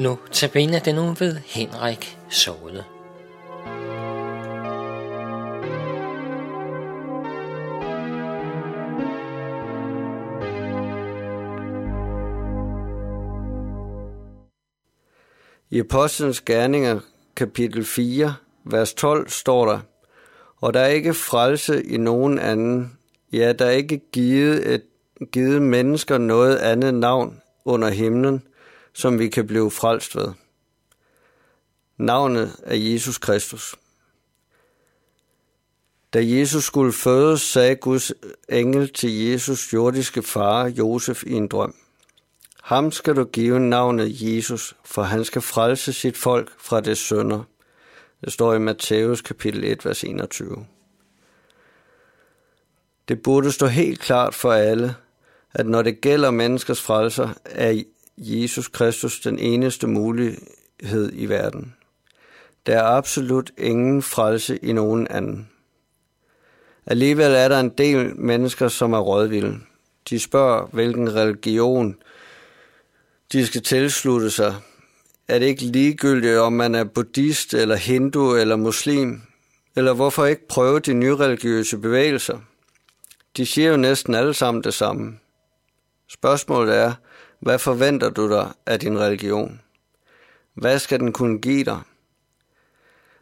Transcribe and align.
Nu 0.00 0.18
tabiner 0.32 0.78
den 0.78 0.94
nu 0.94 1.14
ved 1.18 1.36
Henrik 1.46 2.18
Såde. 2.28 2.84
I 15.70 15.80
Apostlenes 15.80 16.40
Gerninger, 16.40 17.00
kapitel 17.36 17.84
4, 17.84 18.34
vers 18.64 18.94
12, 18.94 19.28
står 19.28 19.66
der, 19.66 19.80
Og 20.56 20.74
der 20.74 20.80
er 20.80 20.88
ikke 20.88 21.14
frelse 21.14 21.82
i 21.84 21.96
nogen 21.96 22.38
anden, 22.38 22.98
ja, 23.32 23.52
der 23.52 23.64
er 23.64 23.70
ikke 23.70 24.00
givet, 24.12 24.74
et, 24.74 24.82
givet 25.32 25.62
mennesker 25.62 26.18
noget 26.18 26.56
andet 26.56 26.94
navn 26.94 27.40
under 27.64 27.88
himlen, 27.88 28.42
som 28.92 29.18
vi 29.18 29.28
kan 29.28 29.46
blive 29.46 29.70
frelst 29.70 30.16
ved. 30.16 30.32
Navnet 31.96 32.56
er 32.62 32.74
Jesus 32.74 33.18
Kristus. 33.18 33.76
Da 36.12 36.18
Jesus 36.22 36.64
skulle 36.64 36.92
fødes, 36.92 37.40
sagde 37.40 37.76
Guds 37.76 38.12
engel 38.48 38.92
til 38.92 39.24
Jesus 39.24 39.72
jordiske 39.72 40.22
far 40.22 40.66
Josef 40.66 41.24
i 41.24 41.32
en 41.32 41.48
drøm. 41.48 41.74
Ham 42.62 42.92
skal 42.92 43.16
du 43.16 43.24
give 43.24 43.60
navnet 43.60 44.22
Jesus, 44.22 44.76
for 44.84 45.02
han 45.02 45.24
skal 45.24 45.42
frelse 45.42 45.92
sit 45.92 46.16
folk 46.16 46.52
fra 46.58 46.80
det 46.80 46.98
sønder. 46.98 47.42
Det 48.24 48.32
står 48.32 48.54
i 48.54 48.58
Matthæus 48.58 49.20
kapitel 49.20 49.64
1, 49.64 49.84
vers 49.84 50.04
21. 50.04 50.66
Det 53.08 53.22
burde 53.22 53.52
stå 53.52 53.66
helt 53.66 54.00
klart 54.00 54.34
for 54.34 54.52
alle, 54.52 54.94
at 55.54 55.66
når 55.66 55.82
det 55.82 56.00
gælder 56.00 56.30
menneskers 56.30 56.82
frelser, 56.82 57.28
er 57.44 57.82
Jesus 58.16 58.68
Kristus 58.68 59.20
den 59.20 59.38
eneste 59.38 59.86
mulighed 59.86 61.12
i 61.12 61.26
verden. 61.26 61.74
Der 62.66 62.78
er 62.78 62.82
absolut 62.82 63.50
ingen 63.58 64.02
frelse 64.02 64.56
i 64.56 64.72
nogen 64.72 65.08
anden. 65.08 65.48
Alligevel 66.86 67.32
er 67.32 67.48
der 67.48 67.60
en 67.60 67.68
del 67.68 68.16
mennesker, 68.16 68.68
som 68.68 68.92
er 68.92 68.98
rådvilde. 68.98 69.60
De 70.10 70.20
spørger, 70.20 70.66
hvilken 70.66 71.14
religion 71.14 71.96
de 73.32 73.46
skal 73.46 73.62
tilslutte 73.62 74.30
sig. 74.30 74.54
Er 75.28 75.38
det 75.38 75.46
ikke 75.46 75.62
ligegyldigt, 75.62 76.38
om 76.38 76.52
man 76.52 76.74
er 76.74 76.84
buddhist, 76.84 77.54
eller 77.54 77.76
hindu, 77.76 78.36
eller 78.36 78.56
muslim? 78.56 79.22
Eller 79.76 79.92
hvorfor 79.92 80.26
ikke 80.26 80.48
prøve 80.48 80.80
de 80.80 80.94
nye 80.94 81.16
religiøse 81.16 81.78
bevægelser? 81.78 82.38
De 83.36 83.46
siger 83.46 83.70
jo 83.70 83.76
næsten 83.76 84.14
alle 84.14 84.34
sammen 84.34 84.64
det 84.64 84.74
samme. 84.74 85.18
Spørgsmålet 86.08 86.76
er, 86.76 86.92
hvad 87.40 87.58
forventer 87.58 88.10
du 88.10 88.28
dig 88.28 88.52
af 88.66 88.80
din 88.80 88.98
religion? 88.98 89.60
Hvad 90.54 90.78
skal 90.78 91.00
den 91.00 91.12
kunne 91.12 91.38
give 91.40 91.64
dig? 91.64 91.80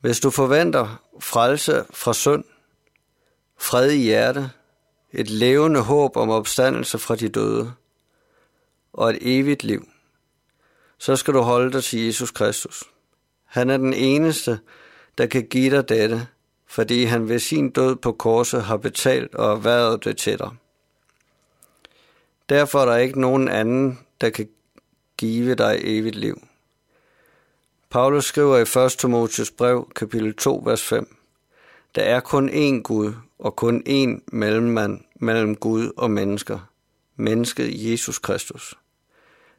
Hvis 0.00 0.20
du 0.20 0.30
forventer 0.30 1.02
frelse 1.20 1.84
fra 1.90 2.12
synd, 2.12 2.44
fred 3.58 3.90
i 3.90 4.02
hjerte, 4.02 4.50
et 5.12 5.30
levende 5.30 5.80
håb 5.80 6.16
om 6.16 6.30
opstandelse 6.30 6.98
fra 6.98 7.16
de 7.16 7.28
døde 7.28 7.72
og 8.92 9.10
et 9.10 9.18
evigt 9.20 9.64
liv, 9.64 9.88
så 10.98 11.16
skal 11.16 11.34
du 11.34 11.40
holde 11.40 11.72
dig 11.72 11.84
til 11.84 12.06
Jesus 12.06 12.30
Kristus. 12.30 12.84
Han 13.44 13.70
er 13.70 13.76
den 13.76 13.94
eneste, 13.94 14.58
der 15.18 15.26
kan 15.26 15.46
give 15.46 15.76
dig 15.76 15.88
dette, 15.88 16.26
fordi 16.66 17.04
han 17.04 17.28
ved 17.28 17.38
sin 17.38 17.70
død 17.70 17.96
på 17.96 18.12
korset 18.12 18.62
har 18.62 18.76
betalt 18.76 19.34
og 19.34 19.52
erhvervet 19.52 20.04
det 20.04 20.16
til 20.16 20.38
dig. 20.38 20.50
Derfor 22.50 22.80
er 22.80 22.84
der 22.84 22.96
ikke 22.96 23.20
nogen 23.20 23.48
anden, 23.48 23.98
der 24.20 24.30
kan 24.30 24.48
give 25.16 25.54
dig 25.54 25.80
evigt 25.82 26.16
liv. 26.16 26.42
Paulus 27.90 28.24
skriver 28.24 28.56
i 28.56 28.84
1. 28.86 28.92
Timotheus 28.98 29.50
brev, 29.50 29.90
kapitel 29.96 30.34
2, 30.34 30.62
vers 30.64 30.82
5. 30.82 31.16
Der 31.94 32.02
er 32.02 32.20
kun 32.20 32.50
én 32.50 32.82
Gud 32.82 33.12
og 33.38 33.56
kun 33.56 33.82
én 33.88 34.22
mellemmand 34.32 35.00
mellem 35.14 35.56
Gud 35.56 35.92
og 35.96 36.10
mennesker. 36.10 36.58
Mennesket 37.16 37.90
Jesus 37.90 38.18
Kristus. 38.18 38.78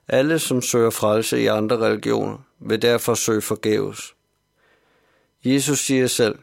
Alle, 0.08 0.40
som 0.40 0.62
søger 0.62 0.90
frelse 0.90 1.42
i 1.42 1.48
andre 1.48 1.78
religioner, 1.78 2.38
vil 2.60 2.82
derfor 2.82 3.14
søge 3.14 3.42
forgæves. 3.42 4.16
Jesus 5.44 5.80
siger 5.80 6.08
selv, 6.08 6.40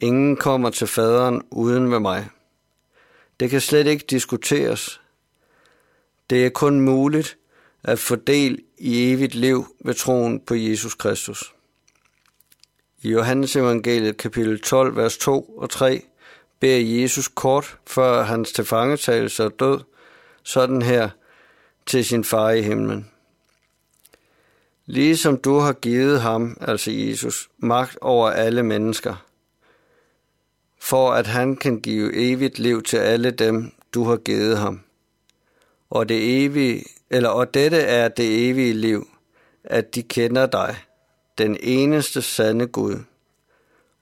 ingen 0.00 0.36
kommer 0.36 0.70
til 0.70 0.86
faderen 0.86 1.42
uden 1.50 1.90
ved 1.90 1.98
mig. 1.98 2.28
Det 3.40 3.50
kan 3.50 3.60
slet 3.60 3.86
ikke 3.86 4.04
diskuteres. 4.10 5.00
Det 6.30 6.46
er 6.46 6.50
kun 6.50 6.80
muligt 6.80 7.36
at 7.84 7.98
få 7.98 8.16
del 8.16 8.62
i 8.78 9.12
evigt 9.12 9.34
liv 9.34 9.76
ved 9.84 9.94
troen 9.94 10.40
på 10.40 10.54
Jesus 10.54 10.94
Kristus. 10.94 11.54
I 13.02 13.10
Johannes 13.10 13.56
evangeliet 13.56 14.16
kapitel 14.16 14.60
12, 14.60 14.96
vers 14.96 15.18
2 15.18 15.44
og 15.44 15.70
3 15.70 16.04
beder 16.60 17.02
Jesus 17.02 17.28
kort 17.28 17.78
før 17.86 18.22
hans 18.22 18.52
tilfangetagelse 18.52 19.44
og 19.44 19.60
død, 19.60 19.80
sådan 20.42 20.82
her 20.82 21.10
til 21.86 22.04
sin 22.04 22.24
far 22.24 22.50
i 22.50 22.62
himlen. 22.62 23.10
Ligesom 24.86 25.38
du 25.38 25.58
har 25.58 25.72
givet 25.72 26.20
ham, 26.20 26.56
altså 26.60 26.90
Jesus, 26.90 27.50
magt 27.58 27.98
over 28.00 28.30
alle 28.30 28.62
mennesker, 28.62 29.24
for 30.78 31.12
at 31.12 31.26
han 31.26 31.56
kan 31.56 31.80
give 31.80 32.16
evigt 32.16 32.58
liv 32.58 32.82
til 32.82 32.96
alle 32.96 33.30
dem, 33.30 33.72
du 33.94 34.04
har 34.04 34.16
givet 34.16 34.58
ham. 34.58 34.80
Og, 35.90 36.08
det 36.08 36.44
evige, 36.44 36.84
eller, 37.10 37.28
og 37.28 37.54
dette 37.54 37.76
er 37.76 38.08
det 38.08 38.48
evige 38.48 38.72
liv, 38.72 39.08
at 39.64 39.94
de 39.94 40.02
kender 40.02 40.46
dig, 40.46 40.76
den 41.38 41.56
eneste 41.60 42.22
sande 42.22 42.66
Gud, 42.66 42.96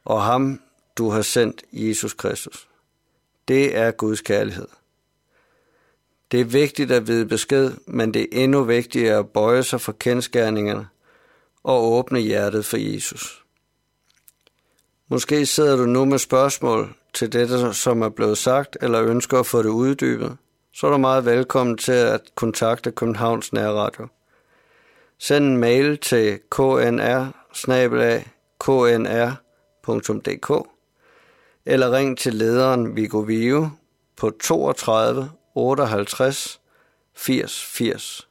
og 0.05 0.23
ham, 0.23 0.61
du 0.99 1.11
har 1.11 1.23
sendt, 1.23 1.63
Jesus 1.73 2.15
Kristus. 2.15 2.69
Det 3.49 3.77
er 3.77 3.91
Guds 3.91 4.21
kærlighed. 4.21 4.69
Det 6.31 6.41
er 6.41 6.45
vigtigt 6.45 6.91
at 6.91 7.07
vide 7.07 7.27
besked, 7.27 7.73
men 7.87 8.15
det 8.15 8.23
er 8.23 8.45
endnu 8.45 8.65
vigtigere 8.65 9.19
at 9.19 9.29
bøje 9.29 9.63
sig 9.63 9.81
for 9.81 9.93
kendskærningerne 9.93 10.89
og 11.63 11.93
åbne 11.93 12.21
hjertet 12.21 12.65
for 12.65 12.77
Jesus. 12.77 13.45
Måske 15.09 15.47
sidder 15.47 15.77
du 15.77 15.87
nu 15.87 16.05
med 16.05 16.19
spørgsmål 16.19 16.95
til 17.15 17.33
det, 17.33 17.77
som 17.77 18.03
er 18.03 18.09
blevet 18.09 18.39
sagt, 18.39 18.77
eller 18.81 19.03
ønsker 19.03 19.39
at 19.39 19.47
få 19.47 19.63
det 19.63 19.69
uddybet, 19.69 20.37
så 20.79 20.87
er 20.87 20.91
du 20.91 20.99
meget 20.99 21.25
velkommen 21.25 21.77
til 21.77 21.93
at 21.93 22.21
kontakte 22.35 22.91
Københavns 22.93 23.53
Nærradio. 23.53 24.07
Send 25.19 25.45
en 25.45 25.57
mail 25.57 25.99
til 25.99 26.39
knr 26.51 27.33
knr.dk 28.61 30.51
eller 31.67 31.93
ring 31.93 32.19
til 32.19 32.35
lederen 32.35 32.97
Viggo 32.97 33.19
Vive 33.19 33.73
på 34.17 34.31
32 34.31 35.31
58 35.55 36.61
80 37.15 37.65
80. 37.65 38.28